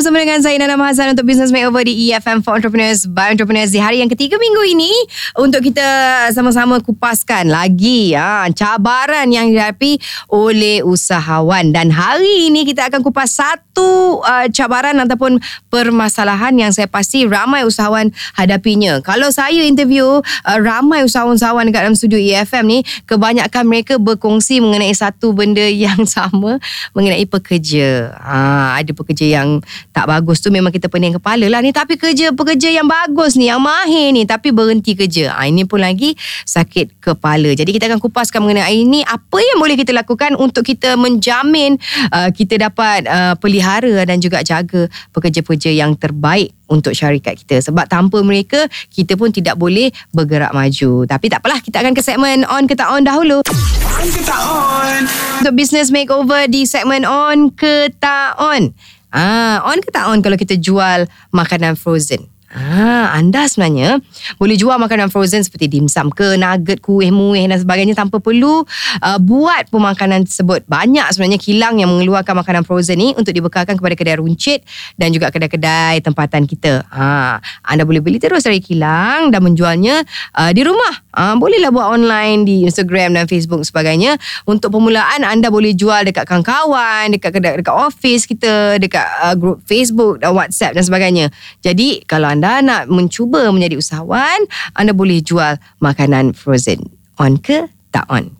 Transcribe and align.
bersama 0.00 0.16
dengan 0.16 0.40
saya 0.40 0.56
Nana 0.56 0.80
Mahazan 0.80 1.12
untuk 1.12 1.28
Business 1.28 1.52
Makeover 1.52 1.84
di 1.84 2.08
EFM 2.08 2.40
for 2.40 2.56
Entrepreneurs 2.56 3.04
by 3.04 3.36
Entrepreneurs 3.36 3.68
di 3.68 3.76
hari 3.76 4.00
yang 4.00 4.08
ketiga 4.08 4.40
minggu 4.40 4.72
ini 4.72 4.88
untuk 5.36 5.60
kita 5.60 5.84
sama-sama 6.32 6.80
kupaskan 6.80 7.52
lagi 7.52 8.16
ha, 8.16 8.48
cabaran 8.48 9.28
yang 9.28 9.52
dihadapi 9.52 10.00
oleh 10.32 10.80
usahawan 10.80 11.76
dan 11.76 11.92
hari 11.92 12.48
ini 12.48 12.64
kita 12.64 12.88
akan 12.88 13.04
kupas 13.04 13.28
satu 13.28 14.24
uh, 14.24 14.48
cabaran 14.48 14.96
ataupun 15.04 15.36
permasalahan 15.68 16.56
yang 16.56 16.72
saya 16.72 16.88
pasti 16.88 17.28
ramai 17.28 17.68
usahawan 17.68 18.08
hadapinya. 18.40 19.04
Kalau 19.04 19.28
saya 19.28 19.60
interview 19.68 20.24
uh, 20.24 20.58
ramai 20.64 21.04
usahawan-usahawan 21.04 21.68
dekat 21.68 21.84
dalam 21.84 21.92
studio 21.92 22.16
EFM 22.16 22.64
ni 22.64 22.78
kebanyakan 23.04 23.68
mereka 23.68 24.00
berkongsi 24.00 24.64
mengenai 24.64 24.96
satu 24.96 25.36
benda 25.36 25.68
yang 25.84 26.08
sama 26.08 26.56
mengenai 26.96 27.28
pekerja. 27.28 28.16
Ha, 28.16 28.80
ada 28.80 28.96
pekerja 28.96 29.44
yang 29.44 29.60
tak 30.00 30.08
bagus 30.08 30.40
tu 30.40 30.48
memang 30.48 30.72
kita 30.72 30.88
pening 30.88 31.20
kepala 31.20 31.44
lah 31.52 31.60
ni. 31.60 31.76
Tapi 31.76 32.00
kerja 32.00 32.32
pekerja 32.32 32.72
yang 32.72 32.88
bagus 32.88 33.36
ni 33.36 33.52
yang 33.52 33.60
mahir 33.60 34.16
ni 34.16 34.24
tapi 34.24 34.48
berhenti 34.48 34.96
kerja. 34.96 35.36
Ha, 35.36 35.44
ini 35.44 35.68
pun 35.68 35.84
lagi 35.84 36.16
sakit 36.48 37.04
kepala. 37.04 37.52
Jadi 37.52 37.68
kita 37.76 37.84
akan 37.92 38.00
kupaskan 38.00 38.40
mengenai 38.40 38.80
ini 38.80 39.04
apa 39.04 39.36
yang 39.36 39.60
boleh 39.60 39.76
kita 39.76 39.92
lakukan 39.92 40.40
untuk 40.40 40.64
kita 40.64 40.96
menjamin 40.96 41.76
uh, 42.16 42.32
kita 42.32 42.56
dapat 42.56 43.04
uh, 43.04 43.36
pelihara 43.36 44.08
dan 44.08 44.24
juga 44.24 44.40
jaga 44.40 44.88
pekerja-pekerja 45.12 45.68
yang 45.68 45.92
terbaik 46.00 46.56
untuk 46.72 46.96
syarikat 46.96 47.36
kita? 47.36 47.60
Sebab 47.60 47.84
tanpa 47.84 48.24
mereka 48.24 48.64
kita 48.88 49.20
pun 49.20 49.28
tidak 49.28 49.60
boleh 49.60 49.92
bergerak 50.16 50.56
maju. 50.56 51.04
Tapi 51.04 51.28
tak 51.28 51.44
apalah 51.44 51.60
kita 51.60 51.84
akan 51.84 51.92
ke 51.92 52.00
segmen 52.00 52.48
on 52.48 52.64
ke 52.64 52.72
tak 52.72 52.88
on 52.88 53.04
dahulu. 53.04 53.44
On 53.44 54.08
ke 54.08 54.20
tak 54.24 54.40
on. 54.48 55.04
Untuk 55.44 55.52
business 55.60 55.92
makeover 55.92 56.48
di 56.48 56.64
segmen 56.64 57.04
on 57.04 57.52
ke 57.52 57.92
tak 58.00 58.40
on 58.40 58.72
Ah, 59.10 59.62
on 59.66 59.82
ke 59.82 59.90
tak 59.90 60.06
on 60.06 60.22
kalau 60.22 60.38
kita 60.38 60.54
jual 60.54 61.06
makanan 61.34 61.74
frozen? 61.74 62.30
Ah, 62.50 63.14
anda 63.14 63.46
sebenarnya 63.46 64.02
boleh 64.34 64.58
jual 64.58 64.74
makanan 64.74 65.06
frozen 65.06 65.38
seperti 65.38 65.70
dimsum 65.70 66.10
ke, 66.10 66.34
nugget, 66.34 66.82
kuih, 66.82 67.14
muih 67.14 67.46
dan 67.46 67.62
sebagainya 67.62 67.94
tanpa 67.94 68.18
perlu 68.18 68.66
uh, 68.66 69.18
buat 69.22 69.70
pemakanan 69.70 70.26
tersebut. 70.26 70.66
Banyak 70.66 71.14
sebenarnya 71.14 71.38
kilang 71.38 71.78
yang 71.78 71.94
mengeluarkan 71.94 72.34
makanan 72.42 72.66
frozen 72.66 72.98
ni 72.98 73.14
untuk 73.14 73.30
dibekalkan 73.30 73.78
kepada 73.78 73.94
kedai 73.94 74.18
runcit 74.18 74.66
dan 74.98 75.14
juga 75.14 75.30
kedai-kedai 75.30 76.02
tempatan 76.02 76.42
kita. 76.50 76.90
Ha, 76.90 77.38
anda 77.70 77.86
boleh 77.86 78.02
beli 78.02 78.18
terus 78.18 78.42
dari 78.42 78.58
kilang 78.58 79.30
dan 79.30 79.46
menjualnya 79.46 80.02
uh, 80.34 80.50
di 80.50 80.66
rumah. 80.66 81.06
Ha, 81.10 81.34
bolehlah 81.34 81.74
buat 81.74 81.90
online 81.90 82.46
di 82.46 82.56
Instagram 82.66 83.18
dan 83.18 83.26
Facebook 83.26 83.66
sebagainya. 83.66 84.14
Untuk 84.46 84.70
permulaan 84.70 85.26
anda 85.26 85.50
boleh 85.50 85.74
jual 85.74 86.06
dekat 86.06 86.26
kawan-kawan, 86.26 87.10
dekat 87.10 87.30
kedai 87.34 87.58
dekat 87.58 87.74
office 87.74 88.30
kita, 88.30 88.78
dekat 88.78 89.06
uh, 89.22 89.34
grup 89.34 89.58
Facebook 89.66 90.22
dan 90.22 90.34
WhatsApp 90.34 90.78
dan 90.78 90.84
sebagainya. 90.86 91.26
Jadi 91.66 92.06
kalau 92.06 92.30
anda 92.30 92.62
nak 92.62 92.86
mencuba 92.86 93.50
menjadi 93.50 93.78
usahawan, 93.78 94.46
anda 94.78 94.94
boleh 94.94 95.18
jual 95.18 95.58
makanan 95.82 96.32
frozen. 96.32 96.78
On 97.18 97.36
ke 97.36 97.66
tak 97.90 98.06
on? 98.06 98.30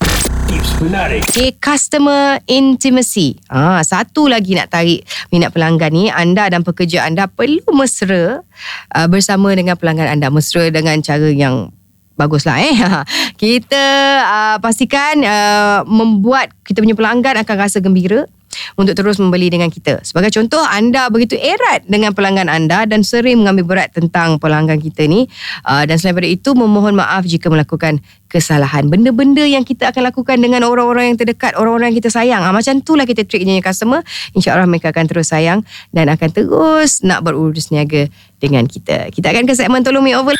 Tips 0.50 0.82
menarik. 0.82 1.22
Okay, 1.30 1.54
customer 1.58 2.42
intimacy. 2.50 3.38
Ah, 3.46 3.82
satu 3.86 4.26
lagi 4.26 4.58
nak 4.58 4.70
tarik 4.74 5.06
minat 5.30 5.54
pelanggan 5.54 5.90
ni, 5.94 6.10
anda 6.10 6.50
dan 6.50 6.66
pekerja 6.66 7.06
anda 7.06 7.30
perlu 7.30 7.62
mesra 7.70 8.42
uh, 8.94 9.06
bersama 9.06 9.54
dengan 9.54 9.78
pelanggan 9.78 10.10
anda. 10.10 10.26
Mesra 10.30 10.66
dengan 10.70 10.98
cara 11.02 11.30
yang 11.30 11.70
baguslah 12.20 12.60
eh. 12.60 12.76
kita 13.42 13.84
uh, 14.20 14.56
pastikan 14.60 15.24
uh, 15.24 15.80
membuat 15.88 16.52
kita 16.68 16.84
punya 16.84 16.92
pelanggan 16.92 17.40
akan 17.40 17.56
rasa 17.56 17.80
gembira 17.80 18.28
untuk 18.74 18.94
terus 18.98 19.16
membeli 19.22 19.48
dengan 19.50 19.70
kita. 19.70 20.02
Sebagai 20.02 20.34
contoh, 20.34 20.60
anda 20.66 21.06
begitu 21.08 21.38
erat 21.38 21.86
dengan 21.86 22.12
pelanggan 22.12 22.50
anda 22.50 22.84
dan 22.84 23.06
sering 23.06 23.42
mengambil 23.42 23.64
berat 23.76 23.94
tentang 23.94 24.36
pelanggan 24.42 24.82
kita 24.82 25.06
ni 25.06 25.26
uh, 25.66 25.86
dan 25.86 25.96
selain 25.96 26.18
daripada 26.18 26.30
itu 26.30 26.50
memohon 26.52 26.98
maaf 26.98 27.22
jika 27.24 27.46
melakukan 27.48 28.02
kesalahan. 28.30 28.86
Benda-benda 28.86 29.42
yang 29.42 29.66
kita 29.66 29.90
akan 29.90 30.10
lakukan 30.10 30.38
dengan 30.38 30.62
orang-orang 30.66 31.14
yang 31.14 31.18
terdekat, 31.18 31.58
orang-orang 31.58 31.90
yang 31.90 31.98
kita 31.98 32.10
sayang. 32.10 32.42
Ha, 32.46 32.54
macam 32.54 32.78
itulah 32.78 33.06
kita 33.06 33.26
treat 33.26 33.42
jenis 33.42 33.62
customer. 33.62 34.06
InsyaAllah 34.34 34.70
mereka 34.70 34.94
akan 34.94 35.04
terus 35.10 35.30
sayang 35.30 35.66
dan 35.90 36.06
akan 36.10 36.30
terus 36.30 37.02
nak 37.02 37.26
berurus 37.26 37.74
niaga 37.74 38.06
dengan 38.38 38.66
kita. 38.70 39.10
Kita 39.10 39.34
akan 39.34 39.44
ke 39.46 39.54
segmen 39.58 39.82
Tolong 39.82 40.02
Me 40.02 40.14
Over. 40.14 40.34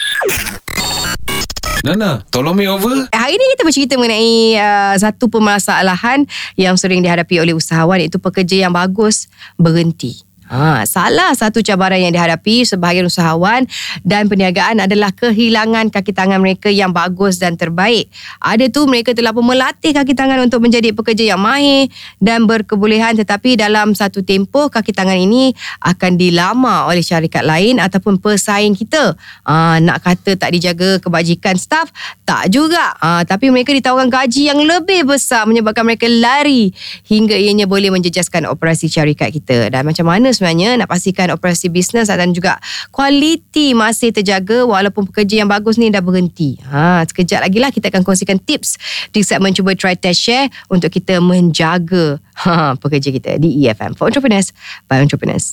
Nana, 1.80 2.20
tolong 2.28 2.52
me 2.52 2.68
over. 2.68 3.08
Hari 3.08 3.32
ini 3.41 3.44
kita 3.56 3.62
bercerita 3.64 3.94
mengenai 3.96 4.58
uh, 4.60 4.94
satu 5.00 5.32
permasalahan 5.32 6.28
yang 6.60 6.76
sering 6.76 7.00
dihadapi 7.00 7.41
oleh 7.41 7.56
usahawan 7.56 8.04
iaitu 8.04 8.20
pekerja 8.20 8.68
yang 8.68 8.72
bagus 8.76 9.32
berhenti. 9.56 10.29
Ha, 10.50 10.82
salah 10.82 11.30
satu 11.30 11.62
cabaran 11.62 12.02
yang 12.02 12.10
dihadapi 12.10 12.66
sebahagian 12.66 13.06
usahawan 13.06 13.70
dan 14.02 14.26
perniagaan 14.26 14.82
adalah 14.82 15.14
kehilangan 15.14 15.94
kaki 15.94 16.10
tangan 16.10 16.42
mereka 16.42 16.66
yang 16.66 16.90
bagus 16.90 17.38
dan 17.38 17.54
terbaik. 17.54 18.10
Ada 18.42 18.66
tu 18.66 18.90
mereka 18.90 19.14
telah 19.14 19.30
pun 19.30 19.46
melatih 19.46 19.94
kaki 19.94 20.10
tangan 20.18 20.42
untuk 20.42 20.58
menjadi 20.66 20.90
pekerja 20.90 21.22
yang 21.22 21.38
mahir 21.38 21.86
dan 22.18 22.50
berkebolehan 22.50 23.14
tetapi 23.14 23.54
dalam 23.54 23.94
satu 23.94 24.26
tempoh 24.26 24.66
kaki 24.66 24.90
tangan 24.90 25.14
ini 25.14 25.54
akan 25.86 26.18
dilama 26.18 26.90
oleh 26.90 27.06
syarikat 27.06 27.46
lain 27.46 27.78
ataupun 27.78 28.18
pesaing 28.18 28.74
kita. 28.74 29.14
Ha, 29.46 29.78
nak 29.78 30.02
kata 30.02 30.34
tak 30.34 30.50
dijaga 30.50 30.98
kebajikan 30.98 31.54
staf, 31.62 31.94
tak 32.26 32.50
juga. 32.50 32.98
Ha, 32.98 33.22
tapi 33.22 33.54
mereka 33.54 33.70
ditawarkan 33.70 34.10
gaji 34.10 34.50
yang 34.50 34.58
lebih 34.58 35.06
besar 35.06 35.46
menyebabkan 35.46 35.86
mereka 35.86 36.10
lari 36.10 36.74
hingga 37.06 37.38
ianya 37.38 37.70
boleh 37.70 37.94
menjejaskan 37.94 38.50
operasi 38.50 38.90
syarikat 38.90 39.30
kita. 39.30 39.70
Dan 39.70 39.86
macam 39.86 40.10
mana 40.10 40.39
sebenarnya 40.40 40.80
nak 40.80 40.88
pastikan 40.88 41.28
operasi 41.36 41.68
bisnes 41.68 42.08
dan 42.08 42.32
juga 42.32 42.56
kualiti 42.88 43.76
masih 43.76 44.08
terjaga 44.08 44.64
walaupun 44.64 45.04
pekerja 45.12 45.44
yang 45.44 45.52
bagus 45.52 45.76
ni 45.76 45.92
dah 45.92 46.00
berhenti. 46.00 46.56
Ha, 46.64 47.04
sekejap 47.04 47.44
lagi 47.44 47.60
lah 47.60 47.68
kita 47.68 47.92
akan 47.92 48.00
kongsikan 48.00 48.40
tips 48.40 48.80
di 49.12 49.20
segmen 49.20 49.52
cuba 49.52 49.76
try 49.76 49.92
test 49.92 50.24
share 50.24 50.48
untuk 50.72 50.88
kita 50.88 51.20
menjaga 51.20 52.16
ha, 52.40 52.72
pekerja 52.80 53.12
kita 53.12 53.36
di 53.36 53.68
EFM 53.68 53.92
for 53.92 54.08
Entrepreneurs 54.08 54.56
by 54.88 55.04
Entrepreneurs. 55.04 55.52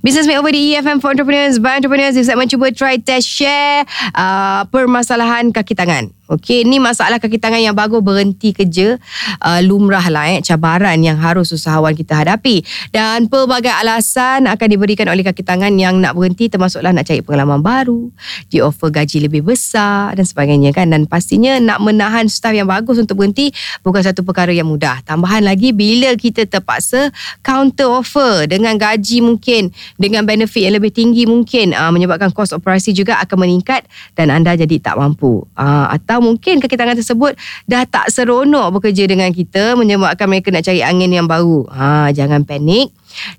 Business 0.00 0.24
Makeover 0.24 0.54
di 0.54 0.72
EFM 0.72 1.02
for 1.02 1.12
Entrepreneurs 1.12 1.58
by 1.58 1.82
Entrepreneurs 1.82 2.16
di 2.16 2.24
segmen 2.24 2.46
cuba 2.46 2.70
try 2.72 2.96
test 3.02 3.28
share 3.28 3.84
uh, 4.14 4.64
permasalahan 4.70 5.50
kaki 5.50 5.76
tangan. 5.76 6.14
Okey, 6.28 6.68
ni 6.68 6.76
masalah 6.76 7.16
kaki 7.16 7.40
tangan 7.40 7.56
yang 7.56 7.72
bagus 7.72 8.04
berhenti 8.04 8.52
kerja 8.52 9.00
uh, 9.40 9.64
lumrah 9.64 10.12
lah 10.12 10.28
eh, 10.28 10.44
cabaran 10.44 11.00
yang 11.00 11.16
harus 11.16 11.48
usahawan 11.56 11.96
kita 11.96 12.20
hadapi. 12.20 12.60
Dan 12.92 13.32
pelbagai 13.32 13.72
alasan 13.72 14.44
akan 14.44 14.68
diberikan 14.68 15.08
oleh 15.08 15.24
kaki 15.24 15.40
tangan 15.40 15.72
yang 15.80 15.96
nak 15.96 16.12
berhenti 16.12 16.52
termasuklah 16.52 16.92
nak 16.92 17.08
cari 17.08 17.24
pengalaman 17.24 17.64
baru, 17.64 18.12
di 18.52 18.60
offer 18.60 18.92
gaji 18.92 19.24
lebih 19.24 19.40
besar 19.40 20.12
dan 20.20 20.28
sebagainya 20.28 20.76
kan. 20.76 20.92
Dan 20.92 21.08
pastinya 21.08 21.56
nak 21.64 21.80
menahan 21.80 22.28
staf 22.28 22.52
yang 22.52 22.68
bagus 22.68 23.00
untuk 23.00 23.24
berhenti 23.24 23.48
bukan 23.80 24.04
satu 24.04 24.20
perkara 24.20 24.52
yang 24.52 24.68
mudah. 24.68 25.00
Tambahan 25.08 25.40
lagi 25.40 25.72
bila 25.72 26.12
kita 26.12 26.44
terpaksa 26.44 27.08
counter 27.40 27.88
offer 27.88 28.44
dengan 28.44 28.76
gaji 28.76 29.24
mungkin 29.24 29.72
dengan 29.96 30.28
benefit 30.28 30.60
yang 30.60 30.76
lebih 30.76 30.92
tinggi 30.92 31.24
mungkin 31.24 31.72
uh, 31.72 31.88
menyebabkan 31.88 32.28
kos 32.36 32.52
operasi 32.52 32.92
juga 32.92 33.16
akan 33.24 33.48
meningkat 33.48 33.88
dan 34.12 34.28
anda 34.28 34.52
jadi 34.52 34.76
tak 34.76 35.00
mampu. 35.00 35.48
Uh, 35.56 35.88
atau 35.88 36.17
atau 36.18 36.26
mungkin 36.26 36.58
kaki 36.58 36.74
tangan 36.74 36.98
tersebut 36.98 37.38
dah 37.70 37.86
tak 37.86 38.10
seronok 38.10 38.74
bekerja 38.74 39.06
dengan 39.06 39.30
kita 39.30 39.78
menyebabkan 39.78 40.26
mereka 40.26 40.50
nak 40.50 40.66
cari 40.66 40.82
angin 40.82 41.14
yang 41.14 41.30
baru. 41.30 41.62
Ha, 41.70 42.10
jangan 42.10 42.42
panik 42.42 42.90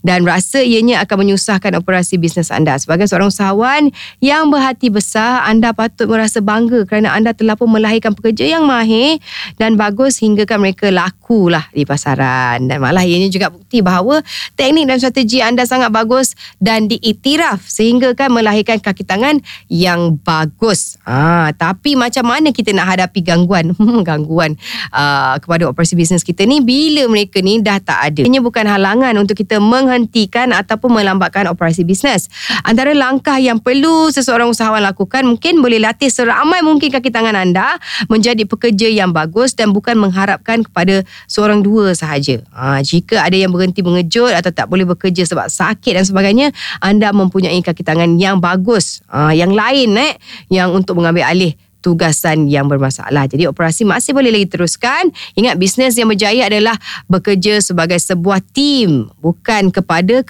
dan 0.01 0.23
rasa 0.23 0.61
ianya 0.63 1.03
akan 1.03 1.25
menyusahkan 1.25 1.75
operasi 1.79 2.17
bisnes 2.17 2.49
anda. 2.49 2.75
Sebagai 2.79 3.05
seorang 3.05 3.29
usahawan 3.29 3.93
yang 4.23 4.49
berhati 4.49 4.89
besar, 4.89 5.45
anda 5.45 5.71
patut 5.75 6.09
merasa 6.09 6.41
bangga 6.41 6.87
kerana 6.87 7.13
anda 7.13 7.35
telah 7.35 7.53
pun 7.55 7.69
melahirkan 7.69 8.15
pekerja 8.15 8.57
yang 8.57 8.65
mahir 8.65 9.21
dan 9.61 9.75
bagus 9.77 10.19
hingga 10.19 10.43
kan 10.49 10.59
mereka 10.63 10.89
laku 10.89 11.51
lah 11.51 11.67
di 11.71 11.85
pasaran. 11.85 12.65
Dan 12.65 12.81
malah 12.81 13.05
ianya 13.05 13.29
juga 13.29 13.53
bukti 13.53 13.79
bahawa 13.85 14.25
teknik 14.57 14.89
dan 14.89 14.97
strategi 14.97 15.39
anda 15.39 15.63
sangat 15.63 15.93
bagus 15.93 16.33
dan 16.57 16.89
diiktiraf 16.89 17.61
sehingga 17.63 18.17
kan 18.17 18.33
melahirkan 18.33 18.81
kaki 18.81 19.05
tangan 19.05 19.39
yang 19.69 20.17
bagus. 20.23 20.97
Ha, 21.05 21.53
tapi 21.53 21.93
macam 21.93 22.25
mana 22.25 22.49
kita 22.49 22.73
nak 22.73 22.95
hadapi 22.95 23.21
gangguan 23.21 23.71
gangguan 24.07 24.55
uh, 24.91 25.35
kepada 25.37 25.69
operasi 25.69 25.93
bisnes 25.93 26.25
kita 26.25 26.47
ni 26.47 26.63
bila 26.63 27.05
mereka 27.11 27.43
ni 27.43 27.61
dah 27.61 27.77
tak 27.77 27.99
ada. 28.13 28.21
Ini 28.25 28.39
bukan 28.41 28.65
halangan 28.65 29.13
untuk 29.19 29.37
kita 29.37 29.58
menghentikan 29.61 30.51
ataupun 30.55 30.99
melambatkan 30.99 31.45
operasi 31.51 31.85
bisnes. 31.85 32.27
Antara 32.65 32.91
langkah 32.97 33.37
yang 33.37 33.61
perlu 33.61 34.09
seseorang 34.09 34.49
usahawan 34.49 34.81
lakukan 34.81 35.27
mungkin 35.27 35.61
boleh 35.61 35.77
latih 35.79 36.09
seramai 36.09 36.63
mungkin 36.65 36.89
kaki 36.89 37.13
tangan 37.13 37.37
anda 37.37 37.77
menjadi 38.07 38.43
pekerja 38.47 38.87
yang 38.89 39.13
bagus 39.13 39.53
dan 39.53 39.71
bukan 39.75 39.99
mengharapkan 39.99 40.65
kepada 40.65 41.03
seorang 41.29 41.61
dua 41.61 41.93
sahaja. 41.93 42.41
Ha, 42.51 42.81
jika 42.81 43.21
ada 43.21 43.35
yang 43.35 43.53
berhenti 43.53 43.85
mengejut 43.85 44.33
atau 44.33 44.49
tak 44.49 44.67
boleh 44.67 44.87
bekerja 44.87 45.23
sebab 45.27 45.51
sakit 45.51 45.93
dan 45.99 46.05
sebagainya, 46.07 46.47
anda 46.81 47.13
mempunyai 47.13 47.59
kaki 47.61 47.85
tangan 47.85 48.17
yang 48.17 48.41
bagus. 48.41 49.03
Ha, 49.11 49.31
yang 49.35 49.53
lain 49.53 49.93
eh, 49.99 50.15
yang 50.49 50.73
untuk 50.73 50.97
mengambil 50.97 51.27
alih 51.27 51.53
tugasan 51.79 52.47
yang 52.51 52.67
bermasalah. 52.67 53.25
Jadi 53.27 53.47
operasi 53.47 53.87
masih 53.87 54.11
boleh 54.11 54.31
lagi 54.31 54.47
teruskan. 54.47 55.11
Ingat 55.35 55.55
bisnes 55.55 55.95
yang 55.95 56.11
berjaya 56.11 56.47
adalah 56.47 56.75
bekerja 57.07 57.59
sebagai 57.63 57.97
sebuah 57.99 58.43
tim 58.51 59.07
bukan 59.23 59.71
kepada 59.71 60.21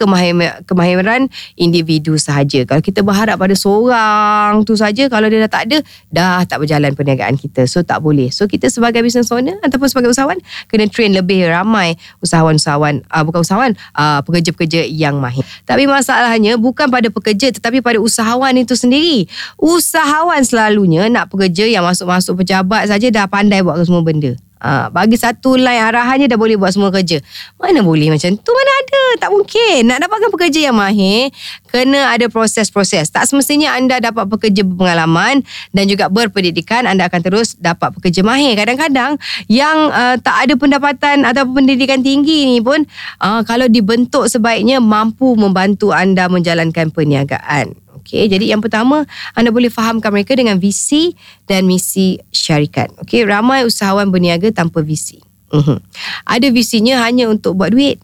kemahiran 0.65 1.29
individu 1.57 2.15
sahaja. 2.15 2.65
Kalau 2.65 2.81
kita 2.81 3.01
berharap 3.01 3.41
pada 3.41 3.55
seorang 3.57 4.61
tu 4.65 4.77
saja 4.77 5.09
kalau 5.09 5.27
dia 5.27 5.45
dah 5.45 5.51
tak 5.51 5.63
ada 5.69 5.77
dah 6.13 6.41
tak 6.45 6.61
berjalan 6.61 6.93
perniagaan 6.93 7.35
kita. 7.35 7.65
So 7.65 7.81
tak 7.81 8.01
boleh. 8.05 8.29
So 8.29 8.45
kita 8.45 8.69
sebagai 8.69 9.01
business 9.01 9.33
owner 9.33 9.57
ataupun 9.65 9.89
sebagai 9.89 10.13
usahawan 10.13 10.37
kena 10.69 10.85
train 10.89 11.13
lebih 11.13 11.49
ramai 11.49 11.97
usahawan-usahawan 12.21 13.01
uh, 13.09 13.23
bukan 13.25 13.39
usahawan 13.41 13.71
uh, 13.97 14.21
pekerja-pekerja 14.23 14.85
yang 14.85 15.17
mahir. 15.17 15.43
Tapi 15.65 15.89
masalahnya 15.89 16.55
bukan 16.59 16.87
pada 16.91 17.09
pekerja 17.09 17.49
tetapi 17.49 17.81
pada 17.81 17.97
usahawan 17.97 18.53
itu 18.57 18.77
sendiri. 18.77 19.25
Usahawan 19.57 20.41
selalunya 20.45 21.09
nak 21.09 21.31
pekerja 21.39 21.71
yang 21.71 21.87
masuk-masuk 21.87 22.43
pejabat 22.43 22.91
saja 22.91 23.07
dah 23.07 23.23
pandai 23.31 23.63
buat 23.63 23.79
semua 23.87 24.03
benda. 24.03 24.35
Ha, 24.59 24.91
bagi 24.91 25.15
satu 25.15 25.55
line 25.55 25.79
arahannya 25.79 26.27
dah 26.27 26.35
boleh 26.35 26.59
buat 26.59 26.75
semua 26.75 26.91
kerja. 26.91 27.23
Mana 27.55 27.79
boleh 27.79 28.11
macam 28.11 28.27
tu? 28.35 28.51
Mana 28.51 28.71
ada? 28.83 29.03
Tak 29.23 29.29
mungkin. 29.31 29.87
Nak 29.87 30.03
dapatkan 30.03 30.29
pekerja 30.35 30.59
yang 30.67 30.75
mahir, 30.75 31.31
kena 31.71 32.11
ada 32.11 32.27
proses-proses. 32.27 33.07
Tak 33.07 33.23
semestinya 33.23 33.71
anda 33.79 34.03
dapat 34.03 34.27
pekerja 34.27 34.67
berpengalaman 34.67 35.47
dan 35.71 35.83
juga 35.87 36.11
berpendidikan, 36.11 36.83
anda 36.91 37.07
akan 37.07 37.23
terus 37.23 37.55
dapat 37.55 37.95
pekerja 37.95 38.19
mahir. 38.19 38.59
Kadang-kadang 38.59 39.15
yang 39.47 39.95
uh, 39.95 40.19
tak 40.19 40.51
ada 40.51 40.53
pendapatan 40.59 41.23
atau 41.23 41.47
pendidikan 41.47 42.03
tinggi 42.03 42.43
ni 42.43 42.59
pun, 42.59 42.83
uh, 43.23 43.39
kalau 43.47 43.71
dibentuk 43.71 44.27
sebaiknya 44.27 44.83
mampu 44.83 45.39
membantu 45.39 45.95
anda 45.95 46.27
menjalankan 46.27 46.91
perniagaan. 46.91 47.79
Okay, 48.01 48.25
jadi 48.31 48.55
yang 48.55 48.63
pertama 48.63 49.05
anda 49.37 49.53
boleh 49.53 49.69
fahamkan 49.69 50.09
mereka 50.09 50.33
dengan 50.33 50.57
visi 50.57 51.13
dan 51.45 51.67
misi 51.67 52.17
syarikat. 52.33 52.89
Okay, 53.03 53.27
ramai 53.27 53.67
usahawan 53.67 54.09
berniaga 54.09 54.49
tanpa 54.49 54.81
visi. 54.81 55.21
Uh-huh. 55.49 55.81
Ada 56.29 56.53
visinya 56.53 57.01
hanya 57.05 57.29
untuk 57.29 57.57
buat 57.57 57.73
duit. 57.73 57.97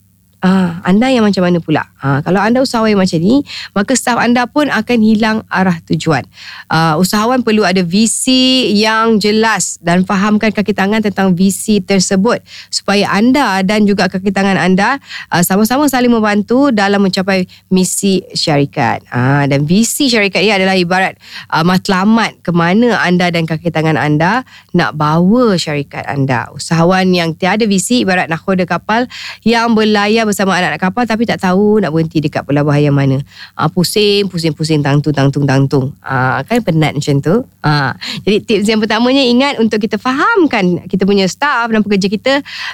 Ah, 0.46 0.78
anda 0.86 1.10
yang 1.10 1.26
macam 1.26 1.42
mana 1.42 1.58
pula? 1.58 1.90
Ah, 1.98 2.22
kalau 2.22 2.38
anda 2.38 2.62
usahawan 2.62 2.94
macam 2.94 3.18
ni, 3.18 3.42
maka 3.74 3.98
staf 3.98 4.22
anda 4.22 4.46
pun 4.46 4.70
akan 4.70 4.98
hilang 5.02 5.42
arah 5.50 5.82
tujuan. 5.90 6.22
Ah, 6.70 7.02
usahawan 7.02 7.42
perlu 7.42 7.66
ada 7.66 7.82
visi 7.82 8.70
yang 8.78 9.18
jelas 9.18 9.82
dan 9.82 10.06
fahamkan 10.06 10.54
kaki 10.54 10.78
tangan 10.78 11.02
tentang 11.02 11.34
visi 11.34 11.82
tersebut 11.82 12.46
supaya 12.70 13.10
anda 13.10 13.66
dan 13.66 13.90
juga 13.90 14.06
kaki 14.06 14.30
tangan 14.30 14.54
anda 14.54 15.02
ah, 15.34 15.42
sama-sama 15.42 15.90
saling 15.90 16.14
membantu 16.14 16.70
dalam 16.70 17.02
mencapai 17.02 17.50
misi 17.74 18.22
syarikat. 18.38 19.02
Ah, 19.10 19.50
dan 19.50 19.66
visi 19.66 20.14
syarikat 20.14 20.46
ini 20.46 20.54
adalah 20.62 20.78
ibarat 20.78 21.18
ah, 21.50 21.66
matlamat 21.66 22.38
ke 22.46 22.54
mana 22.54 23.02
anda 23.02 23.34
dan 23.34 23.50
kaki 23.50 23.74
tangan 23.74 23.98
anda 23.98 24.46
nak 24.78 24.94
bawa 24.94 25.58
syarikat 25.58 26.06
anda. 26.06 26.54
Usahawan 26.54 27.10
yang 27.18 27.34
tiada 27.34 27.66
visi 27.66 28.06
ibarat 28.06 28.30
nakhoda 28.30 28.70
kapal 28.70 29.10
yang 29.42 29.74
berlayar 29.74 30.35
bersama 30.36 30.60
anak-anak 30.60 30.84
kapal 30.84 31.04
tapi 31.08 31.24
tak 31.24 31.40
tahu 31.40 31.80
nak 31.80 31.96
berhenti 31.96 32.20
dekat 32.20 32.44
pelabuhan 32.44 32.92
yang 32.92 32.96
mana. 33.00 33.24
Uh, 33.56 33.72
pusing, 33.72 34.28
pusing, 34.28 34.52
pusing, 34.52 34.84
tangtung, 34.84 35.16
tangtung, 35.16 35.48
tangtung. 35.48 35.96
Uh, 36.04 36.44
kan 36.44 36.60
penat 36.60 36.92
macam 36.92 37.24
tu. 37.24 37.48
Uh, 37.64 37.96
jadi 38.28 38.44
tips 38.44 38.68
yang 38.68 38.84
pertamanya 38.84 39.24
ingat 39.24 39.64
untuk 39.64 39.80
kita 39.80 39.96
fahamkan 39.96 40.84
kita 40.92 41.08
punya 41.08 41.24
staff 41.32 41.72
dan 41.72 41.80
pekerja 41.88 42.12
kita 42.12 42.34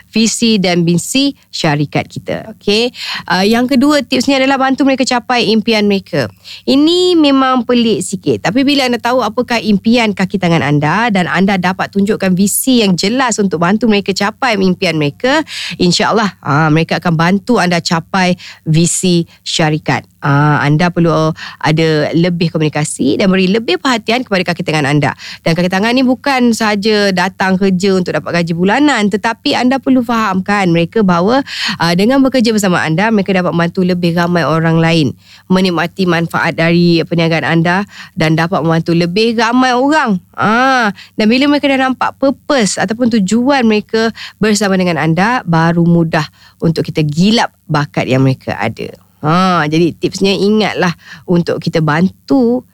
visi 0.10 0.58
dan 0.58 0.82
misi 0.82 1.38
syarikat 1.54 2.10
kita. 2.10 2.58
Okay. 2.58 2.90
Uh, 3.30 3.46
yang 3.46 3.70
kedua 3.70 4.02
tipsnya 4.02 4.42
adalah 4.42 4.58
bantu 4.58 4.82
mereka 4.82 5.06
capai 5.06 5.54
impian 5.54 5.86
mereka. 5.86 6.26
Ini 6.66 7.14
memang 7.14 7.62
pelik 7.62 8.02
sikit. 8.02 8.50
Tapi 8.50 8.66
bila 8.66 8.90
anda 8.90 8.98
tahu 8.98 9.22
apakah 9.22 9.62
impian 9.62 10.18
kaki 10.18 10.42
tangan 10.42 10.66
anda 10.66 11.14
dan 11.14 11.30
anda 11.30 11.62
dapat 11.62 11.94
tunjukkan 11.94 12.34
visi 12.34 12.82
yang 12.82 12.98
jelas 12.98 13.38
untuk 13.38 13.62
bantu 13.62 13.86
mereka 13.86 14.16
capai 14.16 14.58
impian 14.58 14.98
mereka, 14.98 15.44
insyaAllah 15.78 16.40
uh, 16.42 16.70
mereka 16.72 16.98
akan 17.04 17.14
bantu 17.20 17.51
bantu 17.52 17.60
anda 17.60 17.84
capai 17.84 18.40
visi 18.64 19.28
syarikat. 19.44 20.11
Uh, 20.22 20.58
anda 20.62 20.94
perlu 20.94 21.34
ada 21.60 22.14
lebih 22.14 22.54
komunikasi 22.54 23.18
dan 23.18 23.28
beri 23.34 23.50
lebih 23.50 23.82
perhatian 23.82 24.22
kepada 24.22 24.54
kaki 24.54 24.62
tangan 24.62 24.86
anda. 24.86 25.18
Dan 25.42 25.58
kaki 25.58 25.68
tangan 25.68 25.98
ni 25.98 26.06
bukan 26.06 26.54
sahaja 26.54 27.10
datang 27.10 27.58
kerja 27.58 27.98
untuk 27.98 28.14
dapat 28.14 28.42
gaji 28.42 28.54
bulanan 28.54 29.10
tetapi 29.10 29.58
anda 29.58 29.82
perlu 29.82 30.06
fahamkan 30.06 30.70
mereka 30.70 31.02
bahawa 31.02 31.42
uh, 31.82 31.94
dengan 31.98 32.22
bekerja 32.22 32.54
bersama 32.54 32.86
anda 32.86 33.10
mereka 33.10 33.34
dapat 33.34 33.52
membantu 33.52 33.82
lebih 33.82 34.14
ramai 34.14 34.46
orang 34.46 34.78
lain 34.78 35.18
menikmati 35.52 36.08
manfaat 36.08 36.56
dari 36.56 37.04
perniagaan 37.04 37.44
anda 37.44 37.84
dan 38.16 38.40
dapat 38.40 38.64
membantu 38.64 38.96
lebih 38.96 39.36
ramai 39.36 39.76
orang. 39.76 40.22
Ah, 40.32 40.96
dan 41.20 41.28
bila 41.28 41.52
mereka 41.52 41.68
dah 41.68 41.92
nampak 41.92 42.16
purpose 42.18 42.80
ataupun 42.80 43.12
tujuan 43.20 43.68
mereka 43.68 44.10
bersama 44.40 44.80
dengan 44.80 44.98
anda 45.02 45.44
baru 45.44 45.84
mudah 45.84 46.26
untuk 46.64 46.88
kita 46.88 47.04
gilap 47.04 47.52
bakat 47.68 48.08
yang 48.08 48.24
mereka 48.24 48.56
ada. 48.56 49.11
Ha, 49.22 49.70
jadi 49.70 49.94
tipsnya 49.94 50.34
ingatlah 50.34 50.94
untuk 51.30 51.62
kita 51.62 51.78
bantu 51.86 52.66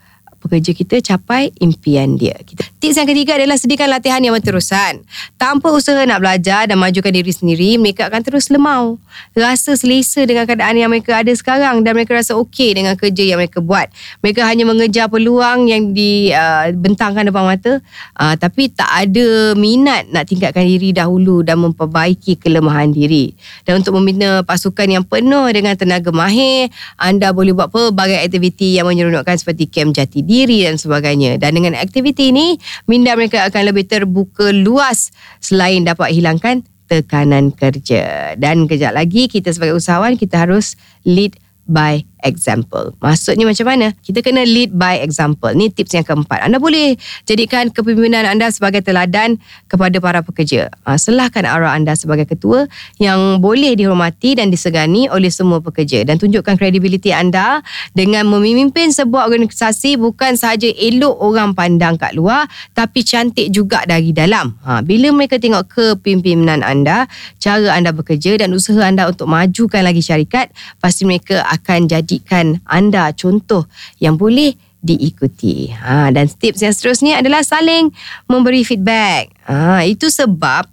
pekerja 0.48 0.72
kita 0.72 0.96
capai 1.04 1.52
impian 1.60 2.16
dia. 2.16 2.40
Tips 2.80 2.96
yang 2.96 3.10
ketiga 3.10 3.36
adalah 3.36 3.60
sediakan 3.60 4.00
latihan 4.00 4.22
yang 4.24 4.32
berterusan. 4.32 5.04
Tanpa 5.36 5.68
usaha 5.76 6.00
nak 6.08 6.24
belajar 6.24 6.72
dan 6.72 6.80
majukan 6.80 7.12
diri 7.12 7.36
sendiri, 7.36 7.76
mereka 7.76 8.08
akan 8.08 8.24
terus 8.24 8.48
lemau. 8.48 8.96
Rasa 9.36 9.76
selesa 9.76 10.24
dengan 10.24 10.48
keadaan 10.48 10.80
yang 10.80 10.88
mereka 10.94 11.20
ada 11.20 11.34
sekarang 11.34 11.84
dan 11.84 11.98
mereka 11.98 12.16
rasa 12.16 12.38
okey 12.38 12.78
dengan 12.78 12.96
kerja 12.96 13.28
yang 13.28 13.44
mereka 13.44 13.60
buat. 13.60 13.92
Mereka 14.24 14.46
hanya 14.48 14.64
mengejar 14.64 15.12
peluang 15.12 15.68
yang 15.68 15.92
dibentangkan 15.92 17.26
uh, 17.26 17.30
depan 17.34 17.44
mata 17.44 17.74
uh, 18.22 18.36
tapi 18.38 18.70
tak 18.70 18.88
ada 18.88 19.58
minat 19.58 20.08
nak 20.14 20.30
tingkatkan 20.30 20.64
diri 20.64 20.94
dahulu 20.94 21.42
dan 21.42 21.58
memperbaiki 21.60 22.38
kelemahan 22.38 22.94
diri. 22.94 23.34
Dan 23.66 23.82
untuk 23.82 23.98
membina 23.98 24.46
pasukan 24.46 24.86
yang 24.86 25.04
penuh 25.04 25.50
dengan 25.50 25.74
tenaga 25.74 26.14
mahir, 26.14 26.70
anda 26.96 27.34
boleh 27.34 27.58
buat 27.58 27.74
pelbagai 27.74 28.22
aktiviti 28.22 28.78
yang 28.78 28.86
menyeronokkan 28.86 29.36
seperti 29.36 29.66
kem 29.66 29.90
jati 29.90 30.22
diri 30.22 30.37
diri 30.38 30.70
dan 30.70 30.78
sebagainya. 30.78 31.42
Dan 31.42 31.58
dengan 31.58 31.74
aktiviti 31.74 32.30
ini, 32.30 32.62
minda 32.86 33.18
mereka 33.18 33.50
akan 33.50 33.74
lebih 33.74 33.90
terbuka 33.90 34.54
luas 34.54 35.10
selain 35.42 35.82
dapat 35.82 36.14
hilangkan 36.14 36.62
tekanan 36.86 37.50
kerja. 37.52 38.38
Dan 38.38 38.70
kejap 38.70 38.94
lagi 38.94 39.26
kita 39.26 39.50
sebagai 39.50 39.76
usahawan 39.82 40.16
kita 40.16 40.46
harus 40.46 40.78
lead 41.04 41.36
by 41.68 42.06
example. 42.28 42.92
Maksudnya 43.00 43.48
macam 43.48 43.66
mana? 43.66 43.96
Kita 44.04 44.20
kena 44.20 44.44
lead 44.44 44.76
by 44.76 45.00
example. 45.00 45.50
Ni 45.56 45.72
tips 45.72 45.96
yang 45.96 46.04
keempat. 46.04 46.44
Anda 46.44 46.60
boleh 46.60 47.00
jadikan 47.24 47.72
kepimpinan 47.72 48.28
anda 48.28 48.52
sebagai 48.52 48.84
teladan 48.84 49.40
kepada 49.72 49.98
para 50.04 50.20
pekerja. 50.20 50.68
Ha, 50.84 51.00
selahkan 51.00 51.48
arah 51.48 51.72
anda 51.72 51.96
sebagai 51.96 52.28
ketua 52.28 52.68
yang 53.00 53.40
boleh 53.40 53.80
dihormati 53.80 54.36
dan 54.36 54.52
disegani 54.52 55.08
oleh 55.08 55.32
semua 55.32 55.64
pekerja 55.64 56.04
dan 56.04 56.20
tunjukkan 56.20 56.60
kredibiliti 56.60 57.16
anda 57.16 57.64
dengan 57.96 58.28
memimpin 58.28 58.92
sebuah 58.92 59.32
organisasi 59.32 59.96
bukan 59.96 60.36
sahaja 60.36 60.68
elok 60.68 61.16
orang 61.24 61.56
pandang 61.56 61.96
kat 61.96 62.12
luar 62.14 62.46
tapi 62.76 63.08
cantik 63.08 63.48
juga 63.54 63.88
dari 63.88 64.12
dalam. 64.12 64.58
Ha, 64.68 64.84
bila 64.84 65.10
mereka 65.16 65.40
tengok 65.40 65.72
kepimpinan 65.72 66.66
anda, 66.66 67.08
cara 67.40 67.72
anda 67.78 67.96
bekerja 67.96 68.42
dan 68.42 68.52
usaha 68.52 68.84
anda 68.84 69.08
untuk 69.08 69.30
majukan 69.30 69.86
lagi 69.86 70.02
syarikat, 70.04 70.52
pasti 70.82 71.08
mereka 71.08 71.46
akan 71.48 71.88
jadi 71.88 72.17
jadikan 72.18 72.58
anda 72.66 73.14
contoh 73.14 73.70
yang 74.02 74.18
boleh 74.18 74.58
diikuti. 74.82 75.70
Ha, 75.70 76.10
dan 76.10 76.26
tips 76.26 76.66
yang 76.66 76.74
seterusnya 76.74 77.22
adalah 77.22 77.46
saling 77.46 77.94
memberi 78.26 78.66
feedback. 78.66 79.30
Ha, 79.46 79.86
itu 79.86 80.10
sebab 80.10 80.66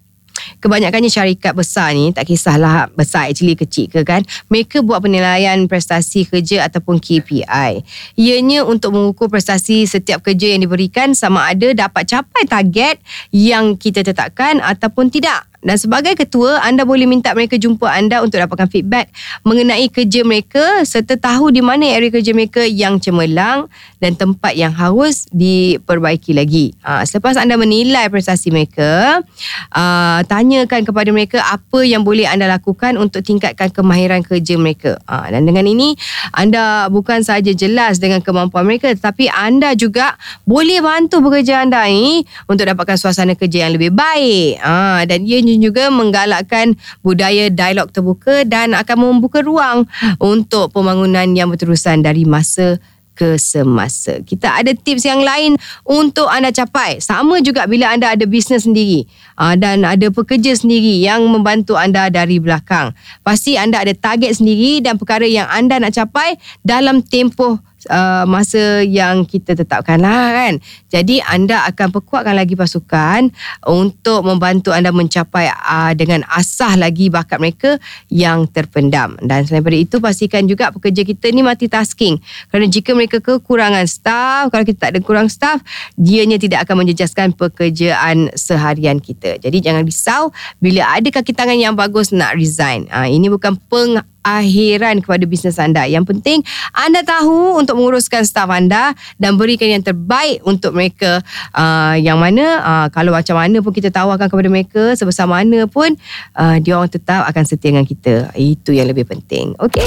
kebanyakannya 0.58 1.08
syarikat 1.08 1.54
besar 1.54 1.94
ni 1.94 2.10
tak 2.10 2.26
kisahlah 2.26 2.90
besar 2.92 3.30
actually 3.30 3.54
kecil 3.54 3.86
ke 3.86 4.02
kan 4.02 4.26
mereka 4.50 4.82
buat 4.82 4.98
penilaian 5.00 5.56
prestasi 5.70 6.26
kerja 6.26 6.66
ataupun 6.66 6.98
KPI 6.98 7.86
ianya 8.18 8.66
untuk 8.66 8.98
mengukur 8.98 9.30
prestasi 9.30 9.86
setiap 9.86 10.26
kerja 10.26 10.52
yang 10.52 10.66
diberikan 10.66 11.14
sama 11.14 11.48
ada 11.48 11.70
dapat 11.72 12.10
capai 12.10 12.44
target 12.50 12.98
yang 13.30 13.78
kita 13.78 14.02
tetapkan 14.02 14.58
ataupun 14.58 15.08
tidak 15.08 15.46
dan 15.64 15.80
sebagai 15.80 16.12
ketua, 16.12 16.60
anda 16.60 16.84
boleh 16.84 17.08
minta 17.08 17.32
mereka 17.32 17.56
jumpa 17.56 17.88
anda 17.88 18.20
untuk 18.20 18.36
dapatkan 18.36 18.68
feedback 18.68 19.08
mengenai 19.48 19.88
kerja 19.88 20.20
mereka 20.20 20.84
serta 20.84 21.16
tahu 21.16 21.48
di 21.48 21.64
mana 21.64 21.88
area 21.88 22.12
kerja 22.12 22.36
mereka 22.36 22.60
yang 22.68 23.00
cemerlang 23.00 23.72
dan 23.96 24.12
tempat 24.12 24.52
yang 24.52 24.76
harus 24.76 25.24
diperbaiki 25.32 26.36
lagi. 26.36 26.76
Ha, 26.84 27.08
selepas 27.08 27.40
anda 27.40 27.56
menilai 27.56 28.12
prestasi 28.12 28.52
mereka, 28.52 29.24
uh, 29.72 30.20
tanyakan 30.28 30.84
kepada 30.84 31.08
mereka 31.08 31.40
apa 31.40 31.80
yang 31.80 32.04
boleh 32.04 32.28
anda 32.28 32.44
lakukan 32.44 33.00
untuk 33.00 33.24
tingkatkan 33.24 33.72
kemahiran 33.72 34.20
kerja 34.20 34.60
mereka. 34.60 35.00
Ha, 35.08 35.32
dan 35.32 35.48
dengan 35.48 35.64
ini, 35.64 35.96
anda 36.36 36.92
bukan 36.92 37.24
sahaja 37.24 37.56
jelas 37.56 37.96
dengan 37.96 38.20
kemampuan 38.20 38.68
mereka 38.68 38.92
tetapi 38.92 39.32
anda 39.32 39.72
juga 39.72 40.20
boleh 40.44 40.84
bantu 40.84 41.24
pekerja 41.24 41.64
anda 41.64 41.88
ini 41.88 42.20
untuk 42.44 42.68
dapatkan 42.68 43.00
suasana 43.00 43.32
kerja 43.32 43.64
yang 43.64 43.72
lebih 43.72 43.96
baik. 43.96 44.60
Ha, 44.60 45.08
dan 45.08 45.24
ia 45.24 45.40
juga 45.60 45.90
menggalakkan 45.92 46.74
budaya 47.04 47.50
dialog 47.50 47.90
terbuka 47.90 48.42
dan 48.48 48.72
akan 48.72 48.96
membuka 49.10 49.42
ruang 49.44 49.86
untuk 50.22 50.72
pembangunan 50.74 51.26
yang 51.34 51.50
berterusan 51.50 52.02
dari 52.02 52.24
masa 52.24 52.78
kesemasa. 53.14 54.20
Kita 54.26 54.60
ada 54.60 54.74
tips 54.74 55.06
yang 55.06 55.22
lain 55.22 55.54
untuk 55.86 56.26
anda 56.26 56.50
capai. 56.50 56.98
Sama 56.98 57.38
juga 57.40 57.64
bila 57.70 57.94
anda 57.94 58.10
ada 58.12 58.26
bisnes 58.26 58.66
sendiri 58.66 59.06
uh, 59.38 59.54
dan 59.54 59.86
ada 59.86 60.10
pekerja 60.10 60.52
sendiri 60.58 61.00
yang 61.00 61.24
membantu 61.30 61.78
anda 61.78 62.10
dari 62.10 62.42
belakang. 62.42 62.92
Pasti 63.22 63.54
anda 63.54 63.80
ada 63.80 63.94
target 63.94 64.42
sendiri 64.42 64.82
dan 64.82 64.98
perkara 64.98 65.24
yang 65.24 65.46
anda 65.48 65.78
nak 65.78 65.94
capai 65.94 66.36
dalam 66.66 67.00
tempoh 67.00 67.62
uh, 67.90 68.22
masa 68.24 68.86
yang 68.86 69.26
kita 69.26 69.58
tetapkan 69.58 69.98
lah 69.98 70.30
kan. 70.30 70.62
Jadi 70.88 71.18
anda 71.24 71.66
akan 71.66 71.90
perkuatkan 71.90 72.38
lagi 72.38 72.54
pasukan 72.54 73.34
untuk 73.66 74.22
membantu 74.22 74.70
anda 74.70 74.94
mencapai 74.94 75.50
uh, 75.50 75.92
dengan 75.98 76.22
asah 76.30 76.78
lagi 76.78 77.10
bakat 77.10 77.42
mereka 77.42 77.70
yang 78.06 78.46
terpendam. 78.46 79.18
Dan 79.18 79.44
selain 79.44 79.64
daripada 79.64 79.80
itu 79.80 79.96
pastikan 79.98 80.44
juga 80.44 80.68
pekerja 80.70 81.02
kita 81.02 81.32
ni 81.32 81.40
multitasking. 81.40 82.20
Kerana 82.52 82.66
jika 82.68 82.92
mereka 82.92 83.18
kekurangan 83.24 83.88
staff, 83.88 84.52
kalau 84.52 84.64
kita 84.68 84.78
tak 84.88 84.90
ada 84.94 85.00
kurang 85.00 85.32
staff, 85.32 85.64
dianya 85.96 86.36
tidak 86.36 86.68
akan 86.68 86.84
menjejaskan 86.84 87.32
pekerjaan 87.32 88.28
seharian 88.36 89.00
kita. 89.00 89.40
Jadi 89.40 89.64
jangan 89.64 89.82
risau 89.88 90.30
bila 90.60 90.92
ada 90.92 91.08
kaki 91.08 91.32
tangan 91.32 91.56
yang 91.56 91.72
bagus 91.72 92.12
nak 92.12 92.36
resign. 92.36 92.84
Uh, 92.92 93.08
ini 93.08 93.32
bukan 93.32 93.56
peng 93.72 94.04
akhiran 94.24 95.04
kepada 95.04 95.24
bisnes 95.28 95.60
anda. 95.60 95.84
Yang 95.84 96.16
penting 96.16 96.40
anda 96.72 97.04
tahu 97.04 97.60
untuk 97.60 97.76
menguruskan 97.76 98.24
staf 98.24 98.48
anda 98.48 98.96
dan 99.20 99.36
berikan 99.36 99.68
yang 99.68 99.84
terbaik 99.84 100.40
untuk 100.48 100.72
mereka 100.72 101.20
uh, 101.52 101.94
yang 102.00 102.16
mana 102.16 102.64
uh, 102.64 102.86
kalau 102.88 103.12
macam 103.12 103.36
mana 103.36 103.60
pun 103.60 103.70
kita 103.70 103.92
tawarkan 103.92 104.26
kepada 104.32 104.48
mereka 104.48 104.82
sebesar 104.96 105.28
mana 105.28 105.68
pun 105.68 105.94
uh, 106.34 106.56
dia 106.58 106.80
orang 106.80 106.90
tetap 106.90 107.28
akan 107.28 107.44
setia 107.44 107.70
dengan 107.70 107.84
kita. 107.84 108.32
Itu 108.34 108.72
yang 108.72 108.88
lebih 108.88 109.04
penting. 109.04 109.52
Okey. 109.60 109.84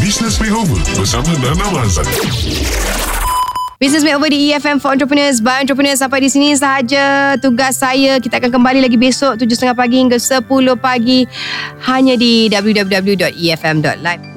Business 0.00 0.40
Makeover 0.40 0.80
bersama 0.96 1.30
Nana 1.38 1.66
Mazan. 1.70 2.08
Business 3.80 4.04
Makeover 4.04 4.28
di 4.28 4.52
EFM 4.52 4.76
for 4.76 4.92
Entrepreneurs 4.92 5.40
by 5.40 5.64
Entrepreneurs 5.64 6.04
sampai 6.04 6.20
di 6.20 6.28
sini 6.28 6.52
sahaja 6.52 7.32
tugas 7.40 7.80
saya. 7.80 8.20
Kita 8.20 8.36
akan 8.36 8.52
kembali 8.60 8.84
lagi 8.84 9.00
besok 9.00 9.40
7.30 9.40 9.72
pagi 9.72 9.96
hingga 10.04 10.20
10 10.20 10.44
pagi 10.76 11.24
hanya 11.88 12.12
di 12.12 12.52
www.efm.live. 12.52 14.29